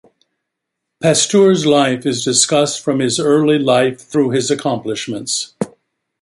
[0.99, 5.53] Pasteur's life is discussed from his early life through his accomplishments.